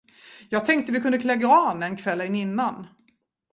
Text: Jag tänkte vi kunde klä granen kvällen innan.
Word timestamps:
Jag 0.49 0.65
tänkte 0.65 0.91
vi 0.91 0.99
kunde 1.01 1.17
klä 1.17 1.35
granen 1.35 1.97
kvällen 1.97 2.35
innan. 2.35 2.87